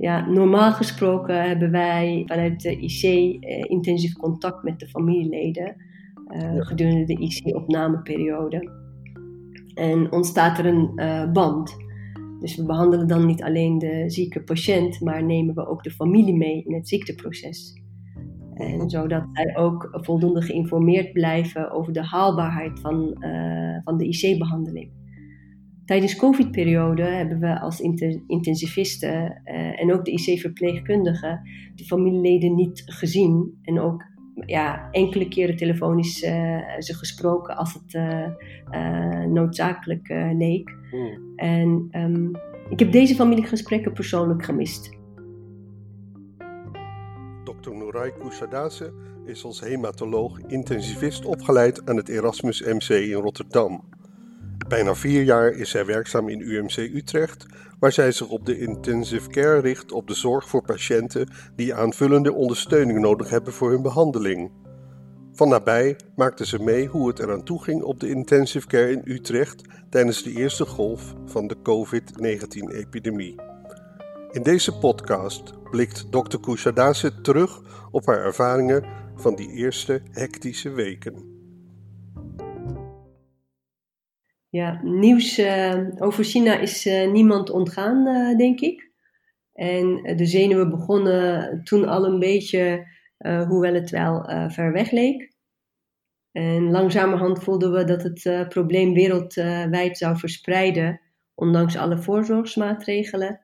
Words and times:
Ja, 0.00 0.28
normaal 0.28 0.72
gesproken 0.72 1.48
hebben 1.48 1.70
wij 1.70 2.22
vanuit 2.26 2.60
de 2.60 2.76
IC 2.76 3.02
eh, 3.02 3.64
intensief 3.70 4.16
contact 4.16 4.62
met 4.62 4.78
de 4.78 4.88
familieleden 4.88 5.76
eh, 6.26 6.56
gedurende 6.56 7.04
de 7.04 7.22
IC-opnameperiode. 7.22 8.70
En 9.74 10.12
ontstaat 10.12 10.58
er 10.58 10.66
een 10.66 10.92
uh, 10.96 11.32
band. 11.32 11.76
Dus 12.40 12.56
we 12.56 12.64
behandelen 12.64 13.06
dan 13.06 13.26
niet 13.26 13.42
alleen 13.42 13.78
de 13.78 14.04
zieke 14.06 14.42
patiënt, 14.42 15.00
maar 15.00 15.24
nemen 15.24 15.54
we 15.54 15.68
ook 15.68 15.82
de 15.82 15.90
familie 15.90 16.36
mee 16.36 16.64
in 16.64 16.74
het 16.74 16.88
ziekteproces. 16.88 17.82
En 18.54 18.90
zodat 18.90 19.24
zij 19.32 19.56
ook 19.56 19.88
voldoende 19.90 20.42
geïnformeerd 20.42 21.12
blijven 21.12 21.70
over 21.70 21.92
de 21.92 22.04
haalbaarheid 22.04 22.80
van, 22.80 23.16
uh, 23.18 23.78
van 23.84 23.98
de 23.98 24.08
IC-behandeling. 24.08 24.99
Tijdens 25.90 26.12
de 26.12 26.18
COVID-periode 26.18 27.02
hebben 27.02 27.40
we 27.40 27.60
als 27.60 27.80
intensivisten 28.26 29.42
uh, 29.44 29.80
en 29.80 29.92
ook 29.92 30.04
de 30.04 30.10
IC-verpleegkundigen 30.10 31.40
de 31.74 31.84
familieleden 31.84 32.54
niet 32.54 32.82
gezien. 32.86 33.58
En 33.62 33.80
ook 33.80 34.04
ja, 34.46 34.90
enkele 34.90 35.28
keren 35.28 35.56
telefonisch 35.56 36.22
uh, 36.22 36.30
ze 36.78 36.94
gesproken 36.94 37.56
als 37.56 37.74
het 37.74 38.00
noodzakelijk 39.28 40.08
leek. 40.32 40.76
Hmm. 40.90 41.32
En 41.36 41.88
um, 41.92 42.30
ik 42.68 42.78
heb 42.78 42.92
deze 42.92 43.14
familiegesprekken 43.14 43.92
persoonlijk 43.92 44.44
gemist. 44.44 44.98
Dr. 47.44 47.70
Noray 47.72 48.12
Kusadase 48.12 48.92
is 49.24 49.44
als 49.44 49.60
hematoloog 49.60 50.40
intensivist 50.46 51.24
opgeleid 51.24 51.86
aan 51.86 51.96
het 51.96 52.08
Erasmus 52.08 52.62
MC 52.62 52.88
in 52.88 53.12
Rotterdam. 53.12 53.98
Bijna 54.68 54.94
vier 54.94 55.22
jaar 55.22 55.50
is 55.50 55.70
zij 55.70 55.86
werkzaam 55.86 56.28
in 56.28 56.40
UMC 56.40 56.76
Utrecht, 56.76 57.46
waar 57.78 57.92
zij 57.92 58.12
zich 58.12 58.28
op 58.28 58.46
de 58.46 58.58
intensive 58.58 59.28
care 59.28 59.60
richt 59.60 59.92
op 59.92 60.06
de 60.06 60.14
zorg 60.14 60.48
voor 60.48 60.62
patiënten 60.62 61.28
die 61.56 61.74
aanvullende 61.74 62.32
ondersteuning 62.32 62.98
nodig 62.98 63.30
hebben 63.30 63.52
voor 63.52 63.70
hun 63.70 63.82
behandeling. 63.82 64.50
Van 65.32 65.48
nabij 65.48 65.96
maakte 66.16 66.46
ze 66.46 66.62
mee 66.62 66.86
hoe 66.86 67.08
het 67.08 67.18
eraan 67.18 67.44
toe 67.44 67.62
ging 67.62 67.82
op 67.82 68.00
de 68.00 68.08
intensive 68.08 68.66
care 68.66 68.92
in 68.92 69.02
Utrecht 69.04 69.62
tijdens 69.90 70.22
de 70.22 70.32
eerste 70.32 70.66
golf 70.66 71.14
van 71.26 71.46
de 71.46 71.56
COVID-19-epidemie. 71.62 73.34
In 74.30 74.42
deze 74.42 74.78
podcast 74.78 75.52
blikt 75.70 76.12
Dr. 76.12 76.40
Kushadase 76.40 77.20
terug 77.20 77.60
op 77.90 78.06
haar 78.06 78.24
ervaringen 78.24 78.84
van 79.16 79.34
die 79.34 79.50
eerste 79.50 80.02
hectische 80.10 80.70
weken. 80.70 81.39
Ja, 84.50 84.80
nieuws 84.82 85.38
uh, 85.38 85.88
over 85.98 86.24
China 86.24 86.58
is 86.58 86.86
uh, 86.86 87.10
niemand 87.10 87.50
ontgaan, 87.50 88.06
uh, 88.06 88.36
denk 88.36 88.60
ik. 88.60 88.90
En 89.52 90.16
de 90.16 90.26
zenuwen 90.26 90.70
begonnen 90.70 91.60
toen 91.64 91.88
al 91.88 92.04
een 92.04 92.18
beetje, 92.18 92.86
hoewel 93.18 93.74
het 93.74 93.90
wel 93.90 94.24
ver 94.50 94.72
weg 94.72 94.90
leek. 94.90 95.32
En 96.32 96.70
langzamerhand 96.70 97.42
voelden 97.42 97.72
we 97.72 97.84
dat 97.84 98.02
het 98.02 98.48
probleem 98.48 98.94
wereldwijd 98.94 99.98
zou 99.98 100.16
verspreiden, 100.16 101.00
ondanks 101.34 101.76
alle 101.76 101.98
voorzorgsmaatregelen. 101.98 103.40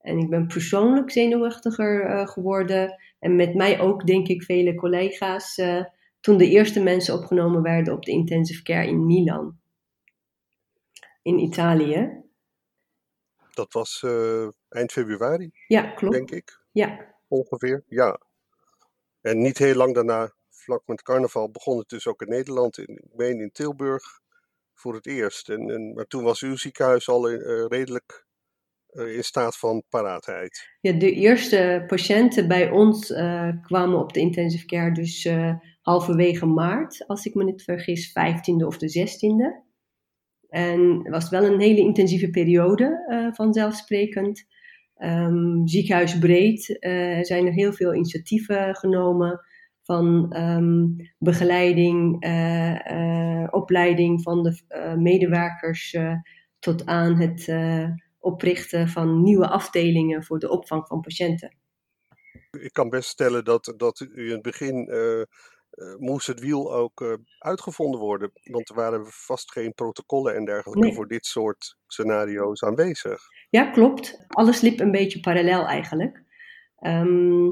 En 0.00 0.18
ik 0.18 0.30
ben 0.30 0.46
persoonlijk 0.46 1.10
zenuwachtiger 1.10 2.28
geworden. 2.28 3.02
En 3.18 3.36
met 3.36 3.54
mij 3.54 3.80
ook, 3.80 4.06
denk 4.06 4.28
ik, 4.28 4.42
vele 4.42 4.74
collega's. 4.74 5.60
toen 6.20 6.36
de 6.36 6.48
eerste 6.48 6.82
mensen 6.82 7.14
opgenomen 7.14 7.62
werden 7.62 7.94
op 7.94 8.04
de 8.04 8.12
intensive 8.12 8.62
care 8.62 8.86
in 8.86 9.06
Milan 9.06 9.60
in 11.22 11.38
Italië. 11.38 12.22
Dat 13.54 13.72
was 13.72 14.02
uh, 14.04 14.48
eind 14.68 14.92
februari. 14.92 15.50
Ja, 15.66 15.90
klopt. 15.90 16.14
Denk 16.14 16.30
ik. 16.30 16.60
Ja. 16.70 17.14
Ongeveer, 17.28 17.84
ja. 17.88 18.20
En 19.20 19.38
niet 19.38 19.58
heel 19.58 19.74
lang 19.74 19.94
daarna, 19.94 20.32
vlak 20.48 20.82
met 20.86 21.02
carnaval, 21.02 21.50
begon 21.50 21.78
het 21.78 21.88
dus 21.88 22.06
ook 22.06 22.22
in 22.22 22.28
Nederland. 22.28 22.78
In, 22.78 22.88
ik 22.88 23.14
meen 23.16 23.40
in 23.40 23.50
Tilburg 23.52 24.02
voor 24.74 24.94
het 24.94 25.06
eerst. 25.06 25.48
En, 25.48 25.70
en, 25.70 25.94
maar 25.94 26.06
toen 26.06 26.22
was 26.22 26.40
uw 26.40 26.56
ziekenhuis 26.56 27.08
al 27.08 27.30
uh, 27.30 27.66
redelijk 27.68 28.26
uh, 28.90 29.16
in 29.16 29.24
staat 29.24 29.56
van 29.56 29.82
paraatheid. 29.88 30.68
Ja, 30.80 30.92
de 30.92 31.12
eerste 31.12 31.84
patiënten 31.86 32.48
bij 32.48 32.70
ons 32.70 33.06
kwamen 33.62 33.98
op 33.98 34.12
de 34.12 34.20
intensive 34.20 34.66
care 34.66 34.92
dus 34.92 35.28
halverwege 35.80 36.46
maart, 36.46 37.06
als 37.06 37.24
ik 37.24 37.34
me 37.34 37.44
niet 37.44 37.62
vergis, 37.62 38.10
15e 38.10 38.66
of 38.66 38.78
de 38.78 39.08
16e. 39.08 39.71
En 40.52 41.00
het 41.02 41.08
was 41.08 41.30
wel 41.30 41.44
een 41.44 41.60
hele 41.60 41.80
intensieve 41.80 42.30
periode, 42.30 43.04
uh, 43.08 43.32
vanzelfsprekend. 43.32 44.44
Um, 44.98 45.68
ziekenhuisbreed 45.68 46.68
uh, 46.68 47.22
zijn 47.22 47.46
er 47.46 47.52
heel 47.52 47.72
veel 47.72 47.94
initiatieven 47.94 48.76
genomen 48.76 49.40
van 49.82 50.36
um, 50.36 50.96
begeleiding, 51.18 52.24
uh, 52.26 53.46
opleiding 53.50 54.22
van 54.22 54.42
de 54.42 54.62
medewerkers 54.98 55.96
tot 56.58 56.86
aan 56.86 57.16
het 57.16 57.54
oprichten 58.18 58.88
van 58.88 59.22
nieuwe 59.22 59.48
afdelingen 59.48 60.24
voor 60.24 60.38
de 60.38 60.50
opvang 60.50 60.86
van 60.86 61.00
patiënten. 61.00 61.56
Ik 62.50 62.72
kan 62.72 62.88
best 62.88 63.08
stellen 63.08 63.44
dat, 63.44 63.74
dat 63.76 64.00
u 64.00 64.24
in 64.26 64.32
het 64.32 64.42
begin 64.42 64.90
uh, 65.72 65.96
moest 65.98 66.26
het 66.26 66.40
wiel 66.40 66.74
ook 66.74 67.00
uh, 67.00 67.12
uitgevonden 67.38 68.00
worden. 68.00 68.30
Want 68.42 68.68
er 68.68 68.74
waren 68.74 69.06
vast 69.06 69.52
geen 69.52 69.74
protocollen 69.74 70.34
en 70.34 70.44
dergelijke 70.44 70.86
nee. 70.86 70.94
voor 70.94 71.08
dit 71.08 71.26
soort 71.26 71.76
scenario's 71.86 72.62
aanwezig. 72.62 73.22
Ja, 73.50 73.70
klopt. 73.70 74.24
Alles 74.28 74.60
liep 74.60 74.80
een 74.80 74.90
beetje 74.90 75.20
parallel 75.20 75.66
eigenlijk. 75.66 76.22
Um, 76.80 77.50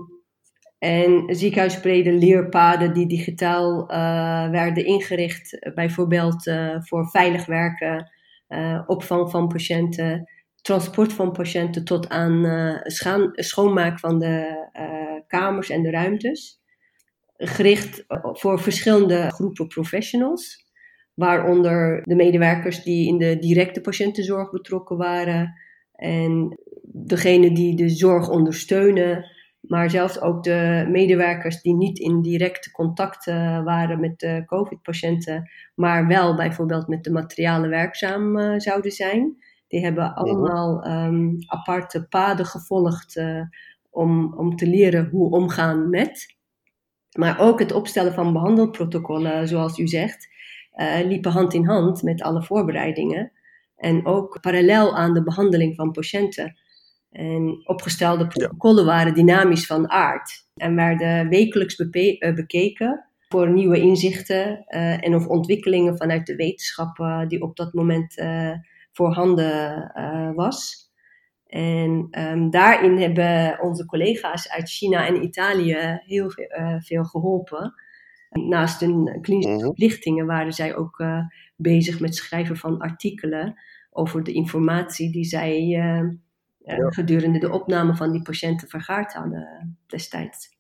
en 0.78 1.24
ziekenhuisbrede 1.26 2.12
leerpaden 2.12 2.92
die 2.92 3.06
digitaal 3.06 3.82
uh, 3.82 4.50
werden 4.50 4.84
ingericht, 4.84 5.72
bijvoorbeeld 5.74 6.50
voor 6.78 7.08
veilig 7.08 7.46
werken, 7.46 8.10
opvang 8.86 9.30
van 9.30 9.48
patiënten, 9.48 10.30
transport 10.62 11.12
van 11.12 11.32
patiënten 11.32 11.84
tot 11.84 12.08
aan 12.08 12.44
schoonmaak 13.34 13.98
van 13.98 14.18
de 14.18 15.24
kamers 15.26 15.70
en 15.70 15.82
de 15.82 15.90
ruimtes 15.90 16.59
gericht 17.46 18.04
voor 18.22 18.60
verschillende 18.60 19.30
groepen 19.30 19.66
professionals. 19.66 20.68
Waaronder 21.14 22.02
de 22.04 22.14
medewerkers 22.14 22.82
die 22.82 23.06
in 23.08 23.18
de 23.18 23.38
directe 23.38 23.80
patiëntenzorg 23.80 24.50
betrokken 24.50 24.96
waren. 24.96 25.54
En 25.94 26.58
degene 26.82 27.52
die 27.52 27.76
de 27.76 27.88
zorg 27.88 28.28
ondersteunen. 28.28 29.24
Maar 29.60 29.90
zelfs 29.90 30.20
ook 30.20 30.42
de 30.42 30.86
medewerkers 30.88 31.62
die 31.62 31.74
niet 31.74 31.98
in 31.98 32.22
direct 32.22 32.70
contact 32.70 33.24
waren 33.64 34.00
met 34.00 34.18
de 34.18 34.42
COVID-patiënten. 34.46 35.50
Maar 35.74 36.06
wel 36.06 36.36
bijvoorbeeld 36.36 36.88
met 36.88 37.04
de 37.04 37.10
materialen 37.10 37.70
werkzaam 37.70 38.38
uh, 38.38 38.58
zouden 38.58 38.90
zijn. 38.90 39.36
Die 39.68 39.80
hebben 39.80 40.14
allemaal 40.14 40.86
um, 40.86 41.36
aparte 41.46 42.06
paden 42.08 42.46
gevolgd 42.46 43.16
uh, 43.16 43.42
om, 43.90 44.34
om 44.34 44.56
te 44.56 44.66
leren 44.66 45.08
hoe 45.08 45.30
omgaan 45.30 45.90
met. 45.90 46.38
Maar 47.18 47.40
ook 47.40 47.58
het 47.58 47.72
opstellen 47.72 48.12
van 48.12 48.32
behandelprotocollen, 48.32 49.48
zoals 49.48 49.78
u 49.78 49.88
zegt, 49.88 50.28
uh, 50.74 51.00
liepen 51.04 51.32
hand 51.32 51.54
in 51.54 51.66
hand 51.66 52.02
met 52.02 52.22
alle 52.22 52.42
voorbereidingen. 52.42 53.32
En 53.76 54.06
ook 54.06 54.40
parallel 54.40 54.96
aan 54.96 55.14
de 55.14 55.22
behandeling 55.22 55.74
van 55.74 55.92
patiënten. 55.92 56.56
En 57.10 57.60
opgestelde 57.64 58.26
protocollen 58.26 58.84
waren 58.84 59.14
dynamisch 59.14 59.66
van 59.66 59.90
aard 59.90 60.48
en 60.54 60.74
werden 60.74 61.28
wekelijks 61.28 61.78
uh, 61.78 62.34
bekeken 62.34 63.04
voor 63.28 63.50
nieuwe 63.50 63.80
inzichten 63.80 64.64
uh, 64.68 65.04
en 65.06 65.14
of 65.14 65.26
ontwikkelingen 65.26 65.96
vanuit 65.96 66.26
de 66.26 66.36
wetenschap 66.36 67.24
die 67.28 67.42
op 67.42 67.56
dat 67.56 67.72
moment 67.72 68.14
voorhanden 68.92 69.92
was. 70.34 70.89
En 71.50 72.08
um, 72.10 72.50
daarin 72.50 72.98
hebben 72.98 73.60
onze 73.60 73.86
collega's 73.86 74.48
uit 74.48 74.68
China 74.68 75.06
en 75.06 75.22
Italië 75.22 76.00
heel 76.04 76.30
veel, 76.30 76.50
uh, 76.58 76.80
veel 76.80 77.04
geholpen. 77.04 77.74
Naast 78.30 78.80
hun 78.80 79.18
klinische 79.20 79.52
mhm. 79.52 79.60
verplichtingen 79.60 80.26
waren 80.26 80.52
zij 80.52 80.76
ook 80.76 80.98
uh, 80.98 81.22
bezig 81.56 82.00
met 82.00 82.14
schrijven 82.16 82.56
van 82.56 82.80
artikelen 82.80 83.60
over 83.90 84.22
de 84.22 84.32
informatie 84.32 85.12
die 85.12 85.24
zij 85.24 85.60
uh, 85.60 86.10
ja. 86.58 86.90
gedurende 86.90 87.38
de 87.38 87.52
opname 87.52 87.96
van 87.96 88.12
die 88.12 88.22
patiënten 88.22 88.68
vergaard 88.68 89.12
hadden 89.12 89.78
destijds. 89.86 90.58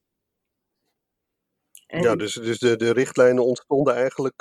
En, 1.86 2.02
ja, 2.02 2.16
dus, 2.16 2.32
dus 2.32 2.58
de, 2.58 2.76
de 2.76 2.92
richtlijnen 2.92 3.44
ontstonden 3.44 3.94
eigenlijk 3.94 4.36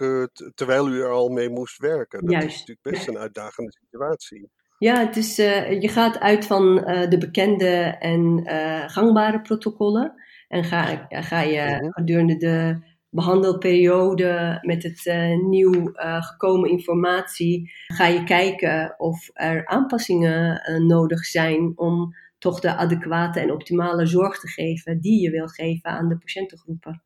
terwijl 0.56 0.90
u 0.90 1.02
er 1.02 1.10
al 1.10 1.30
mee 1.30 1.50
moest 1.50 1.78
werken. 1.78 2.22
Dat 2.22 2.32
juist. 2.32 2.48
is 2.48 2.60
natuurlijk 2.60 2.82
best 2.82 3.08
een 3.08 3.18
uitdagende 3.18 3.72
situatie. 3.72 4.50
Ja, 4.80 5.00
het 5.00 5.18
is, 5.18 5.40
uh, 5.40 5.82
je 5.82 5.88
gaat 5.88 6.20
uit 6.20 6.46
van 6.46 6.78
uh, 6.78 7.10
de 7.10 7.18
bekende 7.18 7.68
en 8.00 8.44
uh, 8.44 8.84
gangbare 8.90 9.42
protocollen. 9.42 10.14
En 10.48 10.64
ga, 10.64 11.06
ga 11.10 11.42
je 11.42 11.92
gedurende 11.92 12.38
de 12.38 12.88
behandelperiode 13.10 14.60
met 14.62 14.84
het 14.84 15.32
nieuw 15.44 15.92
gekomen 16.20 16.70
informatie, 16.70 17.72
ga 17.88 18.06
je 18.06 18.24
kijken 18.24 18.96
of 18.98 19.30
er 19.34 19.66
aanpassingen 19.66 20.62
nodig 20.88 21.26
zijn 21.26 21.72
om 21.76 22.16
toch 22.38 22.60
de 22.60 22.76
adequate 22.76 23.40
en 23.40 23.52
optimale 23.52 24.06
zorg 24.06 24.40
te 24.40 24.48
geven 24.48 25.02
die 25.02 25.22
je 25.22 25.30
wil 25.30 25.48
geven 25.48 25.90
aan 25.90 26.10
de 26.10 26.18
patiëntengroepen. 26.18 27.04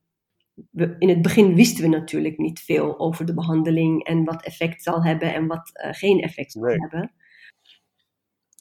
We, 0.71 0.95
in 0.99 1.09
het 1.09 1.21
begin 1.21 1.55
wisten 1.55 1.83
we 1.83 1.89
natuurlijk 1.89 2.37
niet 2.37 2.59
veel 2.59 2.99
over 2.99 3.25
de 3.25 3.33
behandeling 3.33 4.03
en 4.03 4.23
wat 4.23 4.43
effect 4.43 4.83
zal 4.83 5.03
hebben 5.03 5.33
en 5.33 5.47
wat 5.47 5.71
geen 5.73 6.19
effect 6.19 6.51
zal 6.51 6.61
nee. 6.61 6.77
hebben. 6.77 7.11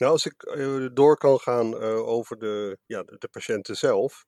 Nou, 0.03 0.15
als 0.15 0.27
ik 0.27 0.43
uh, 0.57 0.89
door 0.93 1.17
kan 1.17 1.39
gaan 1.39 1.75
uh, 1.75 2.07
over 2.07 2.39
de, 2.39 2.79
ja, 2.87 3.03
de, 3.03 3.29
patiënten 3.31 3.77
zelf. 3.77 4.25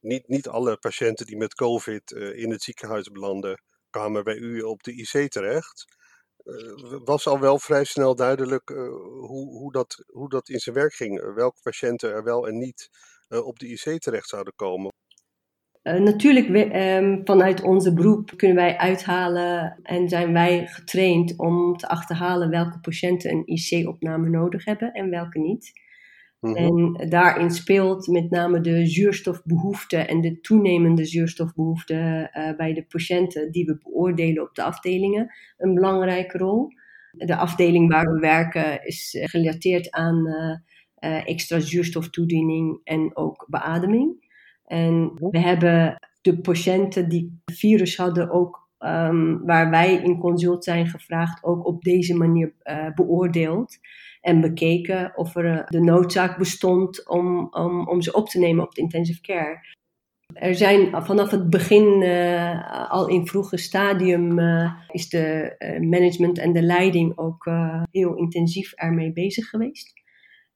Niet, 0.00 0.28
niet 0.28 0.48
alle 0.48 0.76
patiënten 0.76 1.26
die 1.26 1.36
met 1.36 1.54
COVID 1.54 2.10
in 2.10 2.50
het 2.50 2.62
ziekenhuis 2.62 3.08
belanden, 3.08 3.62
kwamen 3.90 4.24
bij 4.24 4.36
u 4.36 4.60
op 4.60 4.82
de 4.82 4.92
IC 4.92 5.30
terecht. 5.30 5.84
was 7.04 7.26
al 7.26 7.40
wel 7.40 7.58
vrij 7.58 7.84
snel 7.84 8.14
duidelijk 8.14 8.68
hoe, 8.68 9.58
hoe, 9.58 9.72
dat, 9.72 10.04
hoe 10.06 10.28
dat 10.28 10.48
in 10.48 10.58
zijn 10.58 10.74
werk 10.74 10.94
ging. 10.94 11.34
welke 11.34 11.60
patiënten 11.62 12.10
er 12.10 12.24
wel 12.24 12.48
en 12.48 12.58
niet 12.58 12.88
op 13.28 13.58
de 13.58 13.68
IC 13.68 14.00
terecht 14.00 14.28
zouden 14.28 14.52
komen. 14.56 14.92
Uh, 15.82 16.00
natuurlijk, 16.00 16.74
um, 16.74 17.20
vanuit 17.24 17.62
onze 17.62 17.94
beroep 17.94 18.32
kunnen 18.36 18.56
wij 18.56 18.76
uithalen 18.76 19.78
en 19.82 20.08
zijn 20.08 20.32
wij 20.32 20.66
getraind 20.66 21.38
om 21.38 21.76
te 21.76 21.88
achterhalen 21.88 22.50
welke 22.50 22.80
patiënten 22.80 23.30
een 23.30 23.46
IC-opname 23.46 24.28
nodig 24.28 24.64
hebben 24.64 24.92
en 24.92 25.10
welke 25.10 25.38
niet. 25.38 25.72
Mm 26.40 26.56
-hmm. 26.56 26.96
En 26.96 27.08
daarin 27.08 27.50
speelt 27.50 28.06
met 28.06 28.30
name 28.30 28.60
de 28.60 28.86
zuurstofbehoefte 28.86 29.96
en 29.96 30.20
de 30.20 30.40
toenemende 30.40 31.04
zuurstofbehoefte 31.04 32.30
uh, 32.32 32.56
bij 32.56 32.72
de 32.72 32.84
patiënten 32.84 33.52
die 33.52 33.64
we 33.64 33.78
beoordelen 33.82 34.42
op 34.42 34.54
de 34.54 34.62
afdelingen 34.62 35.34
een 35.56 35.74
belangrijke 35.74 36.38
rol. 36.38 36.68
De 37.10 37.36
afdeling 37.36 37.90
waar 37.90 38.12
we 38.12 38.20
werken 38.20 38.86
is 38.86 39.16
gerelateerd 39.20 39.90
aan 39.90 40.26
extra 41.24 41.60
zuurstoftoediening 41.60 42.80
en 42.84 43.16
ook 43.16 43.46
beademing. 43.48 44.26
En 44.68 45.12
we 45.30 45.38
hebben 45.38 45.96
de 46.20 46.40
patiënten 46.40 47.08
die 47.08 47.40
het 47.44 47.58
virus 47.58 47.96
hadden 47.96 48.30
ook, 48.30 48.68
um, 48.78 49.44
waar 49.44 49.70
wij 49.70 49.94
in 49.94 50.18
consult 50.18 50.64
zijn 50.64 50.86
gevraagd, 50.86 51.44
ook 51.44 51.66
op 51.66 51.82
deze 51.82 52.16
manier 52.16 52.54
uh, 52.64 52.86
beoordeeld. 52.94 53.78
En 54.20 54.40
bekeken 54.40 55.12
of 55.16 55.36
er 55.36 55.44
uh, 55.44 55.66
de 55.66 55.80
noodzaak 55.80 56.38
bestond 56.38 57.08
om, 57.08 57.48
om, 57.50 57.88
om 57.88 58.02
ze 58.02 58.12
op 58.12 58.28
te 58.28 58.38
nemen 58.38 58.64
op 58.64 58.74
de 58.74 58.80
intensive 58.80 59.20
care. 59.20 59.76
Er 60.32 60.54
zijn 60.54 61.04
vanaf 61.04 61.30
het 61.30 61.50
begin, 61.50 62.02
uh, 62.02 62.90
al 62.90 63.08
in 63.08 63.26
vroege 63.26 63.56
stadium, 63.56 64.38
is 64.88 65.08
de 65.08 65.54
management 65.80 66.38
en 66.38 66.52
de 66.52 66.62
leiding 66.62 67.18
ook 67.18 67.50
heel 67.90 68.14
intensief 68.14 68.72
ermee 68.72 69.12
bezig 69.12 69.48
geweest. 69.48 69.92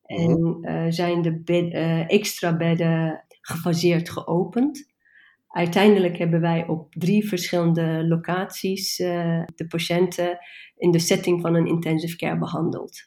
En 0.02 0.58
zijn 0.88 1.22
de 1.22 1.40
bed, 1.40 1.72
extra 2.08 2.56
bedden 2.56 3.24
gefaseerd 3.42 4.10
geopend. 4.10 4.90
Uiteindelijk 5.48 6.18
hebben 6.18 6.40
wij 6.40 6.66
op 6.66 6.92
drie 6.92 7.28
verschillende 7.28 8.06
locaties 8.08 8.98
uh, 8.98 9.42
de 9.54 9.66
patiënten 9.66 10.38
in 10.76 10.90
de 10.90 10.98
setting 10.98 11.40
van 11.40 11.54
een 11.54 11.66
intensive 11.66 12.16
care 12.16 12.38
behandeld. 12.38 13.02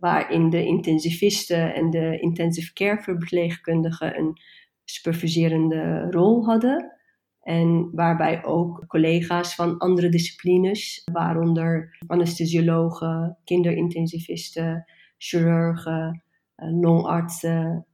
Waarin 0.00 0.50
de 0.50 0.64
intensivisten 0.64 1.74
en 1.74 1.90
de 1.90 2.20
intensive 2.20 2.72
care 2.72 3.02
verpleegkundigen 3.02 4.18
een 4.18 4.40
superviserende 4.84 6.10
rol 6.10 6.44
hadden. 6.44 6.98
En 7.40 7.90
waarbij 7.92 8.44
ook 8.44 8.84
collega's 8.86 9.54
van 9.54 9.78
andere 9.78 10.08
disciplines, 10.08 11.02
waaronder 11.12 11.96
anesthesiologen, 12.06 13.38
kinderintensivisten, 13.44 14.84
chirurgen, 15.18 16.22
uh, 16.56 16.80
longartsen, 16.80 17.86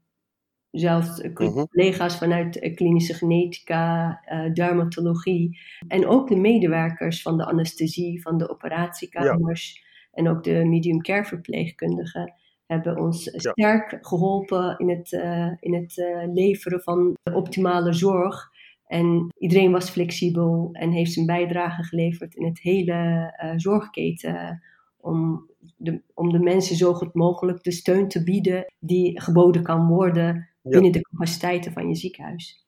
zelfs 0.78 1.22
mhm. 1.22 1.32
collega's 1.32 2.18
vanuit 2.18 2.72
klinische 2.74 3.14
genetica, 3.14 4.20
uh, 4.32 4.52
dermatologie 4.52 5.58
en 5.88 6.06
ook 6.06 6.28
de 6.28 6.36
medewerkers 6.36 7.22
van 7.22 7.36
de 7.36 7.44
anesthesie, 7.44 8.22
van 8.22 8.38
de 8.38 8.50
operatiekamers 8.50 9.84
en 10.12 10.28
ook 10.28 10.44
de 10.44 10.64
medium 10.64 11.02
care 11.02 11.24
verpleegkundigen 11.24 12.34
hebben 12.66 12.98
ons 12.98 13.30
sterk 13.32 13.98
geholpen 14.00 14.78
in 14.78 14.88
het, 14.88 15.12
uh, 15.12 15.52
in 15.60 15.74
het 15.74 15.96
uh, 15.96 16.34
leveren 16.34 16.80
van 16.80 17.16
de 17.22 17.34
optimale 17.34 17.92
zorg. 17.92 18.50
En 18.86 19.28
iedereen 19.38 19.72
was 19.72 19.90
flexibel 19.90 20.68
en 20.72 20.90
heeft 20.90 21.12
zijn 21.12 21.26
bijdrage 21.26 21.82
geleverd 21.82 22.34
in 22.34 22.44
het 22.44 22.60
hele 22.60 23.32
zorgketen 23.56 24.62
om 25.00 25.50
de, 25.76 26.02
om 26.14 26.32
de 26.32 26.38
mensen 26.38 26.76
zo 26.76 26.94
goed 26.94 27.14
mogelijk 27.14 27.62
de 27.62 27.72
steun 27.72 28.08
te 28.08 28.22
bieden 28.22 28.64
die 28.78 29.20
geboden 29.20 29.62
kan 29.62 29.86
worden 29.86 30.48
binnen 30.68 30.92
de 30.92 31.00
capaciteiten 31.00 31.72
van 31.72 31.88
je 31.88 31.94
ziekenhuis. 31.94 32.64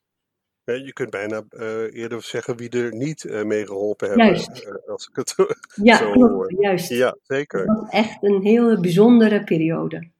je 0.65 0.93
kunt 0.93 1.11
bijna 1.11 1.45
uh, 1.51 1.95
eerder 1.95 2.23
zeggen 2.23 2.57
wie 2.57 2.71
er 2.71 2.95
niet 2.95 3.25
uh, 3.25 3.43
mee 3.43 3.67
geholpen 3.67 4.09
hebben. 4.09 4.27
Juist. 4.27 4.65
Uh, 4.65 4.89
als 4.89 5.09
ik 5.09 5.17
het 5.17 5.35
ja, 5.83 5.97
zo 5.97 6.11
klopt, 6.11 6.33
hoor. 6.33 6.61
Juist. 6.61 6.89
Ja, 6.89 7.17
zeker. 7.23 7.67
Dat 7.67 7.77
was 7.81 7.91
echt 7.91 8.23
een 8.23 8.43
hele 8.43 8.81
bijzondere 8.81 9.45
periode. 9.45 10.11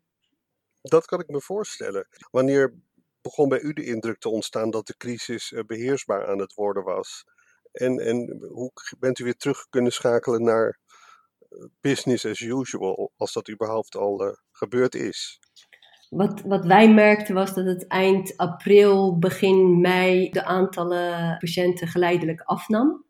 Dat 0.81 1.05
kan 1.07 1.21
ik 1.21 1.29
me 1.29 1.41
voorstellen. 1.41 2.09
Wanneer 2.31 2.75
begon 3.21 3.49
bij 3.49 3.61
u 3.61 3.73
de 3.73 3.85
indruk 3.85 4.19
te 4.19 4.29
ontstaan 4.29 4.71
dat 4.71 4.87
de 4.87 4.97
crisis 4.97 5.55
beheersbaar 5.67 6.27
aan 6.27 6.39
het 6.39 6.55
worden 6.55 6.85
was? 6.85 7.25
En, 7.73 7.99
en 7.99 8.47
hoe 8.49 8.73
bent 8.99 9.19
u 9.19 9.25
weer 9.25 9.37
terug 9.37 9.69
kunnen 9.69 9.93
schakelen 9.93 10.43
naar 10.43 10.79
business 11.81 12.27
as 12.27 12.41
usual, 12.41 13.13
als 13.17 13.33
dat 13.33 13.51
überhaupt 13.51 13.97
al 13.97 14.37
gebeurd 14.51 14.95
is? 14.95 15.41
Wat, 16.09 16.43
wat 16.43 16.65
wij 16.65 16.95
merkten 16.95 17.35
was 17.35 17.55
dat 17.55 17.65
het 17.65 17.87
eind 17.87 18.37
april, 18.37 19.19
begin 19.19 19.81
mei 19.81 20.31
de 20.31 20.45
aantallen 20.45 21.37
patiënten 21.39 21.89
geleidelijk 21.89 22.41
afnam. 22.41 23.05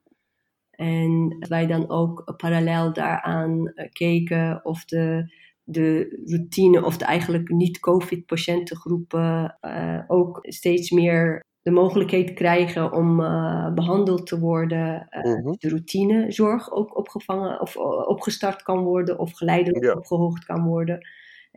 En 0.71 1.37
wij 1.49 1.67
dan 1.67 1.91
ook 1.91 2.35
parallel 2.37 2.93
daaraan 2.93 3.69
eh, 3.69 3.89
keken 3.93 4.65
of 4.65 4.85
de, 4.85 5.33
de 5.63 6.21
routine 6.25 6.85
of 6.85 6.97
de 6.97 7.05
eigenlijk 7.05 7.49
niet-COVID-patiëntengroepen 7.49 9.59
uh, 9.61 10.01
ook 10.07 10.39
steeds 10.43 10.91
meer 10.91 11.47
de 11.63 11.71
mogelijkheid 11.71 12.35
krijgen 12.35 12.93
om 12.93 13.21
uh, 13.21 13.75
behandeld 13.75 14.27
te 14.27 14.39
worden. 14.39 15.09
Uh. 15.11 15.53
De 15.59 15.69
routinezorg 15.69 16.73
ook 16.73 16.97
opgevangen 16.97 17.61
of 17.61 17.77
opgestart 18.07 18.63
kan 18.63 18.85
worden 18.85 19.19
of 19.19 19.33
geleidelijk 19.33 19.85
ja. 19.85 19.93
opgehoogd 19.93 20.45
kan 20.45 20.65
worden. 20.65 21.07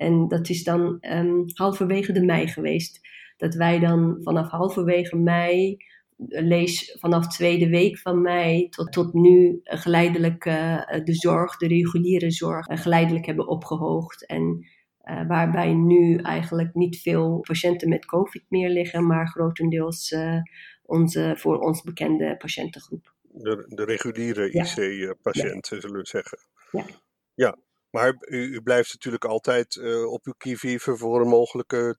En 0.01 0.27
dat 0.27 0.49
is 0.49 0.63
dan 0.63 0.97
um, 1.01 1.45
halverwege 1.53 2.11
de 2.11 2.25
mei 2.25 2.47
geweest. 2.47 2.99
Dat 3.37 3.53
wij 3.53 3.79
dan 3.79 4.17
vanaf 4.23 4.49
halverwege 4.49 5.15
mei, 5.17 5.77
eh, 6.27 6.43
lees 6.43 6.97
vanaf 6.99 7.27
tweede 7.27 7.69
week 7.69 7.97
van 7.97 8.21
mei 8.21 8.69
tot, 8.69 8.91
tot 8.91 9.13
nu 9.13 9.61
uh, 9.63 9.79
geleidelijk 9.79 10.45
uh, 10.45 10.83
de 11.03 11.13
zorg, 11.13 11.57
de 11.57 11.67
reguliere 11.67 12.31
zorg, 12.31 12.67
uh, 12.67 12.77
geleidelijk 12.77 13.25
hebben 13.25 13.47
opgehoogd. 13.47 14.25
En 14.25 14.65
waarbij 15.27 15.73
nu 15.73 16.15
eigenlijk 16.15 16.73
niet 16.73 17.01
veel 17.01 17.39
patiënten 17.39 17.89
met 17.89 18.05
COVID 18.05 18.43
meer 18.47 18.69
liggen, 18.69 19.07
maar 19.07 19.27
grotendeels 19.27 20.15
onze, 20.83 21.33
voor 21.37 21.59
ons 21.59 21.81
bekende 21.81 22.37
patiëntengroep. 22.37 23.13
De, 23.21 23.65
de 23.67 23.83
reguliere 23.83 24.51
IC-patiënten, 24.51 25.75
ja. 25.75 25.81
zullen 25.81 25.99
we 25.99 26.07
zeggen. 26.07 26.37
Ja. 26.71 26.85
Ja, 27.33 27.57
maar 27.91 28.15
u, 28.19 28.37
u, 28.37 28.61
blijft 28.61 28.93
natuurlijk 28.93 29.25
altijd 29.25 29.75
uh, 29.75 30.11
op 30.11 30.25
uw 30.25 30.33
kievieven 30.37 30.97
voor 30.97 31.21
een 31.21 31.27
mogelijke 31.27 31.97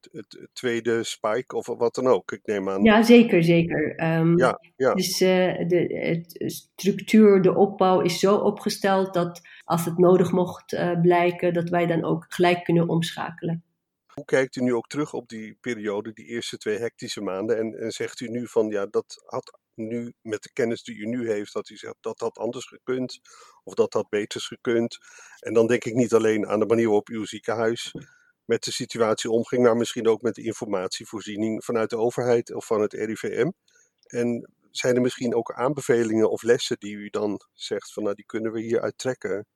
tweede 0.53 1.05
spike 1.05 1.57
of 1.57 1.67
wat 1.67 1.95
dan 1.95 2.07
ook. 2.07 2.33
Ik 2.33 2.41
neem 2.45 2.69
aan. 2.69 2.83
Ja, 2.83 3.03
zeker, 3.03 3.45
zeker. 3.45 4.05
Um, 4.19 4.39
ja, 4.39 4.61
ja. 4.77 4.95
Dus 4.95 5.21
uh, 5.21 5.69
de 5.69 6.25
structuur, 6.47 7.43
de 7.43 7.55
opbouw 7.55 8.01
is 8.01 8.19
zo 8.19 8.37
opgesteld 8.37 9.15
dat 9.15 9.41
als 9.65 9.85
het 9.85 9.99
nodig 9.99 10.33
mocht 10.33 10.73
uh, 10.73 11.01
blijken, 11.01 11.53
dat 11.53 11.69
wij 11.69 11.87
dan 11.87 12.05
ook 12.05 12.25
gelijk 12.29 12.65
kunnen 12.65 12.89
omschakelen. 12.89 13.65
Hoe 14.07 14.25
kijkt 14.25 14.57
u 14.57 14.63
nu 14.63 14.75
ook 14.75 14.87
terug 14.87 15.15
op 15.15 15.29
die 15.29 15.59
periode, 15.61 16.13
die 16.13 16.27
eerste 16.27 16.57
twee 16.57 16.79
hectische 16.79 17.21
maanden? 17.21 17.59
En, 17.59 17.75
en 17.75 17.91
zegt 17.91 18.21
u 18.21 18.29
nu 18.29 18.47
van 18.47 18.69
ja, 18.69 18.87
dat 18.87 19.23
had 19.27 19.59
nu 19.75 20.15
met 20.23 20.43
de 20.43 20.53
kennis 20.53 20.83
die 20.83 20.97
u 20.97 21.07
nu 21.07 21.31
heeft, 21.31 21.53
dat 21.53 21.69
u 21.69 21.77
zegt 21.77 21.97
dat 22.01 22.19
dat 22.19 22.39
anders 22.39 22.67
gekund 22.67 23.21
of 23.65 23.75
dat 23.75 23.93
dat 23.93 24.09
beter 24.09 24.41
is 24.41 24.47
gekund. 24.47 24.99
En 25.39 25.55
dan 25.55 25.67
denk 25.67 25.85
ik 25.85 25.95
niet 25.95 26.13
alleen 26.13 26.47
aan 26.47 26.59
de 26.59 26.67
manier 26.67 26.87
waarop 26.87 27.09
uw 27.09 27.25
ziekenhuis 27.25 27.95
met 28.45 28.65
de 28.65 28.73
situatie 28.73 29.31
omging, 29.31 29.63
maar 29.63 29.77
misschien 29.77 30.09
ook 30.09 30.23
met 30.23 30.35
de 30.35 30.43
informatievoorziening 30.43 31.65
vanuit 31.65 31.91
de 31.91 31.97
overheid 31.97 32.55
of 32.55 32.67
van 32.67 32.81
het 32.81 32.93
RIVM. 32.93 33.51
En 34.07 34.51
zijn 34.71 34.95
er 34.95 35.01
misschien 35.01 35.35
ook 35.35 35.53
aanbevelingen 35.53 36.31
of 36.31 36.43
lessen 36.43 36.77
die 36.79 36.95
u 36.95 37.09
dan 37.09 37.41
zegt 37.53 37.93
van 37.93 38.03
nou 38.03 38.15
die 38.15 38.27
kunnen 38.27 38.53
we 38.53 38.61
hier 38.61 38.81
uittrekken? 38.81 39.47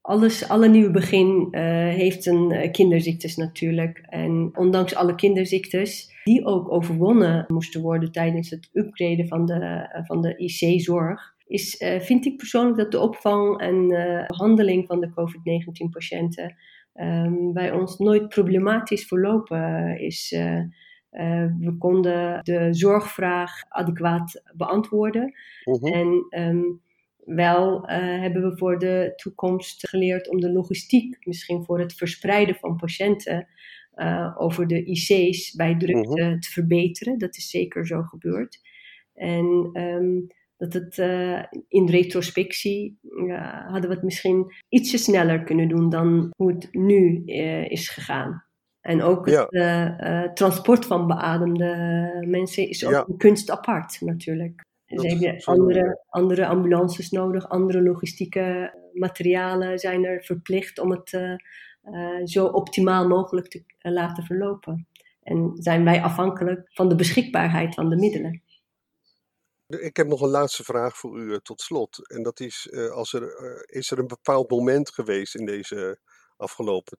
Alles, 0.00 0.48
alle 0.48 0.68
nieuwe 0.68 0.90
begin 0.90 1.48
uh, 1.50 1.60
heeft 1.88 2.26
een 2.26 2.52
uh, 2.52 2.70
kinderziektes 2.70 3.36
natuurlijk. 3.36 3.98
En 4.08 4.50
ondanks 4.54 4.94
alle 4.94 5.14
kinderziektes, 5.14 6.20
die 6.24 6.44
ook 6.44 6.72
overwonnen 6.72 7.44
moesten 7.48 7.80
worden 7.80 8.12
tijdens 8.12 8.50
het 8.50 8.70
upgraden 8.72 9.28
van 9.28 9.46
de, 9.46 9.54
uh, 9.54 10.04
van 10.04 10.20
de 10.20 10.36
IC-zorg, 10.36 11.34
is, 11.46 11.84
vind 11.98 12.26
ik 12.26 12.36
persoonlijk 12.36 12.76
dat 12.76 12.90
de 12.90 13.00
opvang 13.00 13.60
en 13.60 13.86
behandeling 14.26 14.86
van 14.86 15.00
de 15.00 15.10
COVID-19-patiënten 15.10 16.56
um, 16.94 17.52
bij 17.52 17.72
ons 17.72 17.98
nooit 17.98 18.28
problematisch 18.28 19.06
verlopen 19.06 19.98
is. 20.00 20.30
we 21.60 21.74
konden 21.78 22.40
de 22.42 22.68
zorgvraag 22.70 23.50
adequaat 23.68 24.42
beantwoorden. 24.56 25.32
Mhm. 25.64 25.86
En 25.86 26.26
ehm, 26.28 26.60
wel 27.34 27.82
hebben 27.86 28.42
we 28.42 28.58
voor 28.58 28.78
de 28.78 29.12
toekomst 29.16 29.88
geleerd 29.88 30.28
om 30.28 30.40
de 30.40 30.52
logistiek, 30.52 31.26
misschien 31.26 31.64
voor 31.64 31.80
het 31.80 31.94
verspreiden 31.94 32.54
van 32.54 32.76
patiënten, 32.76 33.48
uh, 33.94 34.34
over 34.38 34.66
de 34.66 34.84
IC's 34.84 35.54
bij 35.54 35.76
drukte 35.76 36.22
mhm. 36.22 36.38
te 36.38 36.50
verbeteren. 36.50 37.18
Dat 37.18 37.36
is 37.36 37.50
zeker 37.50 37.86
zo 37.86 38.02
gebeurd. 38.02 38.58
En 39.14 39.70
um, 39.72 40.26
dat 40.56 40.72
het 40.72 40.98
uh, 40.98 41.42
in 41.68 41.88
retrospectie 41.88 42.98
uh, 43.02 43.66
hadden 43.66 43.88
we 43.88 43.94
het 43.94 44.04
misschien 44.04 44.52
ietsje 44.68 44.98
sneller 44.98 45.44
kunnen 45.44 45.68
doen 45.68 45.90
dan 45.90 46.30
hoe 46.36 46.52
het 46.52 46.68
nu 46.72 47.22
uh, 47.26 47.70
is 47.70 47.88
gegaan. 47.88 48.44
En 48.80 49.02
ook 49.02 49.30
het 49.30 50.36
transport 50.36 50.86
van 50.86 51.06
beademde 51.06 52.24
mensen 52.26 52.68
is 52.68 52.86
ook 52.86 53.08
een 53.08 53.16
kunst 53.16 53.50
apart 53.50 54.00
natuurlijk. 54.00 54.62
Ze 54.98 55.06
hebben 55.06 55.42
andere, 55.44 56.04
andere 56.08 56.46
ambulances 56.46 57.10
nodig, 57.10 57.48
andere 57.48 57.82
logistieke 57.82 58.74
materialen 58.92 59.78
zijn 59.78 60.04
er 60.04 60.24
verplicht 60.24 60.78
om 60.78 60.90
het 60.90 61.12
uh, 61.12 62.24
zo 62.24 62.46
optimaal 62.46 63.08
mogelijk 63.08 63.48
te 63.48 63.64
uh, 63.82 63.92
laten 63.92 64.24
verlopen. 64.24 64.88
En 65.22 65.52
zijn 65.54 65.84
wij 65.84 66.02
afhankelijk 66.02 66.70
van 66.72 66.88
de 66.88 66.94
beschikbaarheid 66.94 67.74
van 67.74 67.90
de 67.90 67.96
middelen. 67.96 68.42
Ik 69.66 69.96
heb 69.96 70.06
nog 70.06 70.20
een 70.20 70.28
laatste 70.28 70.64
vraag 70.64 70.96
voor 70.96 71.18
u 71.18 71.40
tot 71.42 71.60
slot. 71.60 72.10
En 72.10 72.22
dat 72.22 72.40
is, 72.40 72.72
als 72.92 73.12
er, 73.12 73.32
is 73.66 73.90
er 73.90 73.98
een 73.98 74.06
bepaald 74.06 74.50
moment 74.50 74.90
geweest 74.90 75.34
in 75.34 75.46
deze 75.46 75.98
afgelopen 76.36 76.98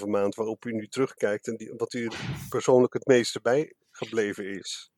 2,5 0.00 0.06
maand 0.06 0.34
waarop 0.34 0.64
u 0.64 0.72
nu 0.72 0.86
terugkijkt 0.88 1.46
en 1.46 1.56
die, 1.56 1.72
wat 1.76 1.94
u 1.94 2.10
persoonlijk 2.48 2.92
het 2.92 3.06
meeste 3.06 3.40
bijgebleven 3.40 4.58
is? 4.58 4.90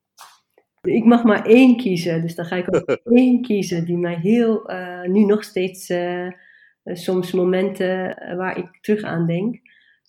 Ik 0.82 1.04
mag 1.04 1.24
maar 1.24 1.44
één 1.44 1.76
kiezen, 1.76 2.22
dus 2.22 2.34
dan 2.34 2.44
ga 2.44 2.56
ik 2.56 2.74
ook 2.74 2.88
één 3.18 3.42
kiezen 3.42 3.84
die 3.84 3.96
mij 3.96 4.14
heel, 4.14 4.70
nu 5.06 5.24
nog 5.24 5.44
steeds 5.44 5.90
eh, 6.82 6.96
soms 6.96 7.32
momenten 7.32 8.16
eh, 8.16 8.36
waar 8.36 8.58
ik 8.58 8.78
terug 8.80 9.02
aan 9.02 9.26
denk. 9.26 9.60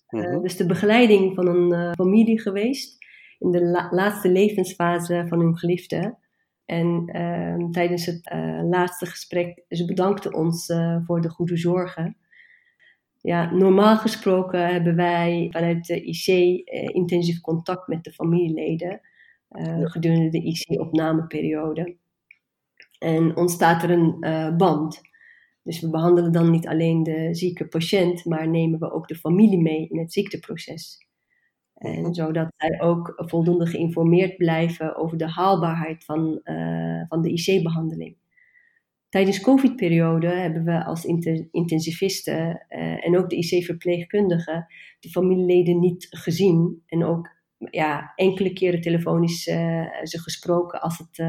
Mm 0.08 0.42
Dus 0.42 0.56
de 0.56 0.66
begeleiding 0.66 1.34
van 1.34 1.46
een 1.46 1.94
familie 1.94 2.40
geweest 2.40 2.98
in 3.38 3.50
de 3.50 3.88
laatste 3.90 4.28
levensfase 4.28 5.24
van 5.28 5.40
hun 5.40 5.58
geliefde. 5.58 6.16
En 6.64 7.04
ehm, 7.06 7.70
tijdens 7.70 8.06
het 8.06 8.30
laatste 8.62 9.06
gesprek, 9.06 9.64
ze 9.68 9.84
bedankten 9.84 10.34
ons 10.34 10.72
voor 11.04 11.20
de 11.20 11.28
goede 11.28 11.56
zorgen. 11.56 12.16
Ja, 13.20 13.54
normaal 13.54 13.96
gesproken 13.96 14.68
hebben 14.68 14.96
wij 14.96 15.48
vanuit 15.50 15.86
de 15.86 16.02
IC 16.02 16.26
intensief 16.92 17.40
contact 17.40 17.88
met 17.88 18.04
de 18.04 18.12
familieleden 18.12 19.00
gedurende 19.84 20.28
de 20.28 20.42
IC-opnameperiode. 20.42 21.96
En 22.98 23.36
ontstaat 23.36 23.82
er 23.82 23.90
een 23.90 24.18
band. 24.56 25.00
Dus 25.62 25.80
we 25.80 25.90
behandelen 25.90 26.32
dan 26.32 26.50
niet 26.50 26.66
alleen 26.66 27.02
de 27.02 27.28
zieke 27.34 27.66
patiënt, 27.66 28.24
maar 28.24 28.48
nemen 28.48 28.78
we 28.78 28.92
ook 28.92 29.08
de 29.08 29.16
familie 29.16 29.60
mee 29.60 29.88
in 29.88 29.98
het 29.98 30.12
ziekteproces. 30.12 31.04
En 31.74 32.00
mhm. 32.00 32.12
zodat 32.12 32.48
zij 32.56 32.80
ook 32.80 33.12
voldoende 33.16 33.66
geïnformeerd 33.66 34.36
blijven 34.36 34.96
over 34.96 35.18
de 35.18 35.28
haalbaarheid 35.28 36.04
van, 36.04 36.40
uh, 36.44 37.02
van 37.08 37.22
de 37.22 37.32
IC-behandeling. 37.32 38.16
Tijdens 39.08 39.36
de 39.36 39.42
COVID-periode 39.42 40.26
hebben 40.26 40.64
we 40.64 40.84
als 40.84 41.04
intensivisten 41.50 42.66
uh, 42.68 43.06
en 43.06 43.18
ook 43.18 43.30
de 43.30 43.36
IC-verpleegkundigen 43.36 44.66
de 45.00 45.08
familieleden 45.08 45.78
niet 45.78 46.06
gezien. 46.10 46.82
En 46.86 47.04
ook 47.04 47.30
ja, 47.70 48.12
enkele 48.14 48.52
keren 48.52 48.80
telefonisch 48.80 49.46
uh, 49.46 49.86
ze 50.02 50.18
gesproken 50.18 50.80
als 50.80 50.98
het 50.98 51.26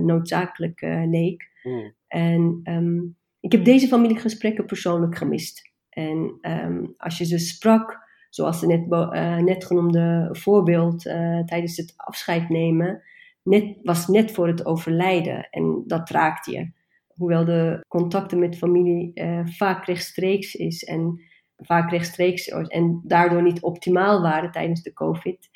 noodzakelijk 0.00 0.80
leek. 1.06 1.50
Mm. 1.62 1.94
En 2.08 2.60
um, 2.64 3.16
ik 3.40 3.52
heb 3.52 3.64
deze 3.64 3.86
familiegesprekken 3.86 4.66
persoonlijk 4.66 5.16
gemist. 5.16 5.70
En 5.88 6.38
um, 6.40 6.94
als 6.96 7.18
je 7.18 7.24
ze 7.24 7.38
sprak, 7.38 7.98
zoals 8.30 8.60
de 8.60 8.66
net, 8.66 8.86
uh, 8.90 9.36
net 9.36 9.64
genoemde 9.64 10.28
voorbeeld 10.32 11.06
uh, 11.06 11.44
tijdens 11.44 11.76
het 11.76 11.94
afscheid 11.96 12.48
nemen, 12.48 13.02
net, 13.42 13.76
was 13.82 14.08
net 14.08 14.30
voor 14.30 14.46
het 14.46 14.66
overlijden. 14.66 15.48
En 15.50 15.84
dat 15.86 16.10
raakt 16.10 16.46
je. 16.46 16.70
Hoewel 17.06 17.44
de 17.44 17.84
contacten 17.88 18.38
met 18.38 18.58
familie 18.58 19.10
uh, 19.14 19.46
vaak 19.46 19.86
rechtstreeks 19.86 20.54
is 20.54 20.84
en 20.84 21.20
vaak 21.64 21.90
rechtstreeks 21.90 22.48
en 22.48 23.00
daardoor 23.04 23.42
niet 23.42 23.62
optimaal 23.62 24.22
waren 24.22 24.50
tijdens 24.50 24.82
de 24.82 24.92
COVID, 24.92 25.50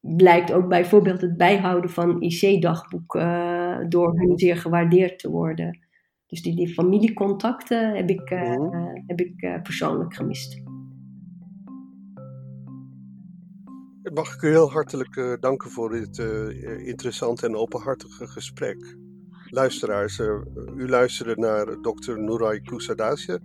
blijkt 0.00 0.52
ook 0.52 0.68
bijvoorbeeld 0.68 1.20
het 1.20 1.36
bijhouden 1.36 1.90
van 1.90 2.22
IC-dagboek 2.22 3.14
uh, 3.14 3.78
door 3.88 4.18
hun 4.18 4.38
zeer 4.38 4.56
gewaardeerd 4.56 5.18
te 5.18 5.30
worden. 5.30 5.78
Dus 6.26 6.42
die, 6.42 6.56
die 6.56 6.74
familiecontacten 6.74 7.96
heb 7.96 8.10
ik, 8.10 8.30
uh, 8.30 8.92
heb 9.06 9.20
ik 9.20 9.42
uh, 9.42 9.62
persoonlijk 9.62 10.14
gemist. 10.14 10.62
Mag 14.14 14.34
ik 14.34 14.42
u 14.42 14.48
heel 14.48 14.70
hartelijk 14.70 15.38
danken 15.40 15.70
voor 15.70 15.90
dit 15.90 16.18
interessante 16.84 17.46
en 17.46 17.56
openhartige 17.56 18.26
gesprek. 18.26 18.96
Luisteraars, 19.44 20.18
u 20.76 20.88
luisterde 20.88 21.36
naar 21.36 21.80
dokter 21.80 22.22
Nuray 22.22 22.60
Kusadasje. 22.60 23.40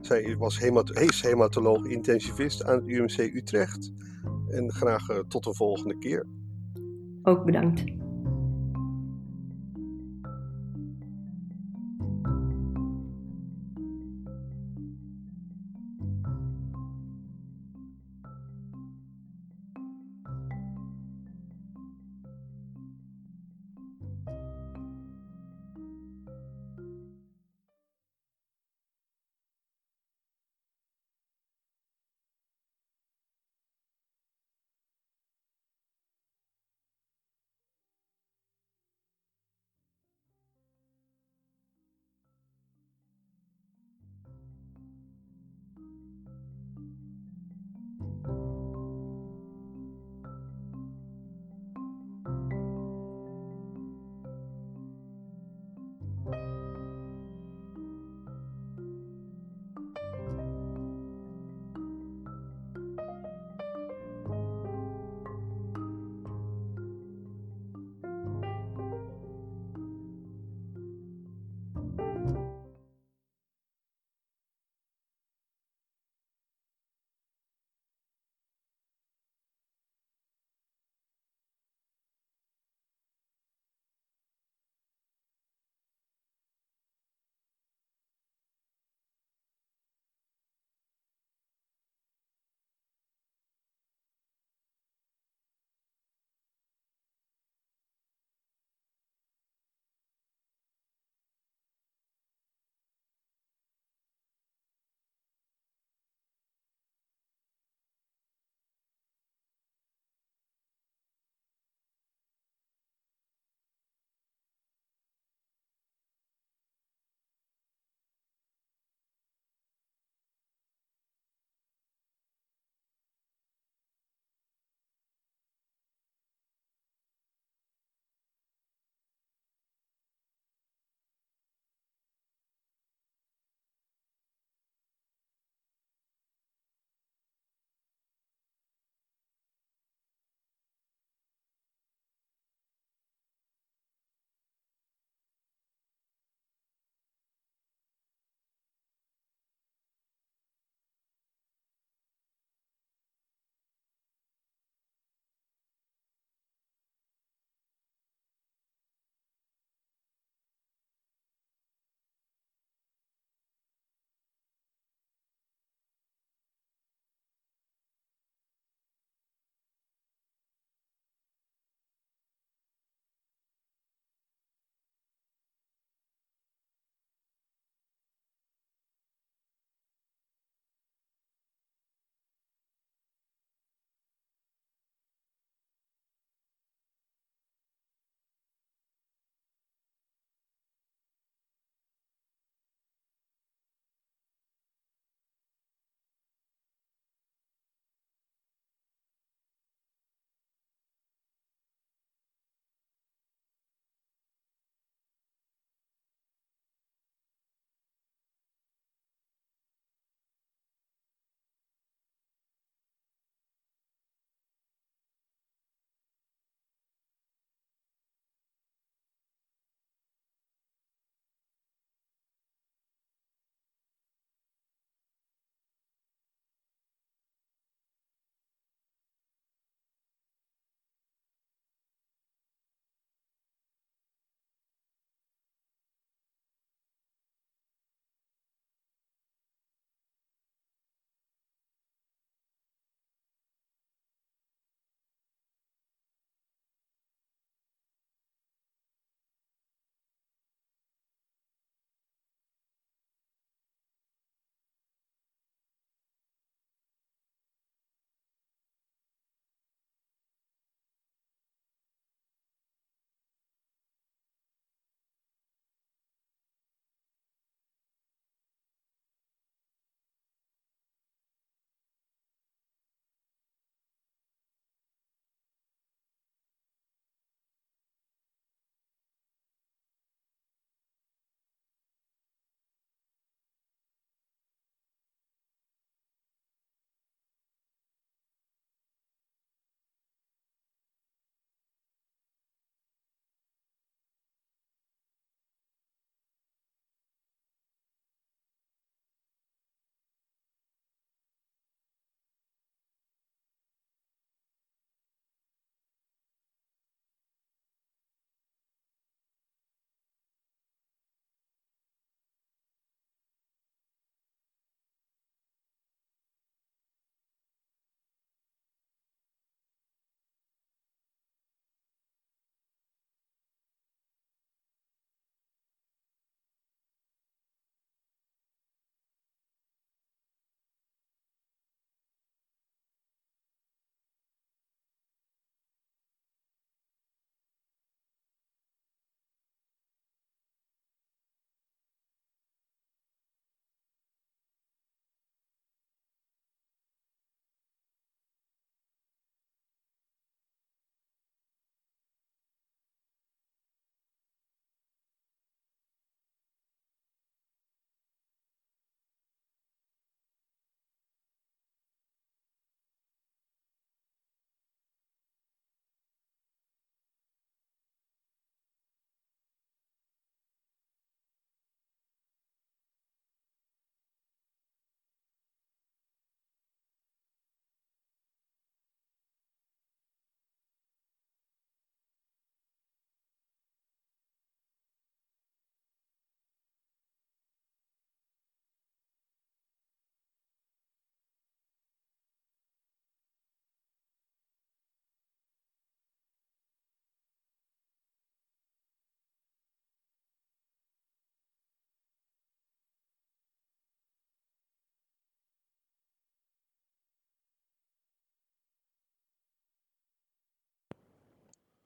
Zij 0.00 0.36
was 0.36 0.58
is 0.94 1.22
hematoloog 1.22 1.84
intensivist 1.84 2.64
aan 2.64 2.74
het 2.74 2.88
UMC 2.88 3.18
Utrecht. 3.18 3.92
En 4.48 4.72
graag 4.72 5.06
tot 5.28 5.46
een 5.46 5.54
volgende 5.54 5.98
keer. 5.98 6.26
Ook 7.22 7.44
bedankt. 7.44 7.99